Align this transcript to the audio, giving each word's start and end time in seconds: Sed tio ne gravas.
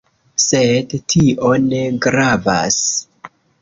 Sed 0.43 0.95
tio 1.15 1.53
ne 1.69 1.85
gravas. 2.09 2.85